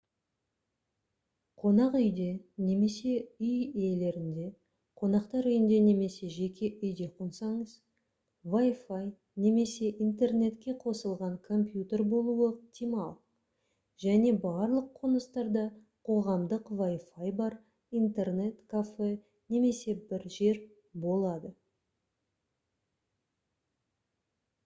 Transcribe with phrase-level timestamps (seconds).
[1.63, 2.29] қонақ үйде
[2.69, 3.11] немесе
[3.47, 4.45] үй иелерінде
[5.01, 7.75] қонақтар үйінде немесе жеке үйде қонсаңыз
[8.55, 8.97] wi-fi
[9.45, 13.13] немесе интернетке қосылған компьютер болуы ықтимал
[14.07, 15.67] және барлық қоныстарда
[16.11, 17.59] қоғамдық wi-fi бар
[18.03, 19.13] интернет кафе
[19.59, 20.63] немесе бір жер
[21.07, 21.55] болады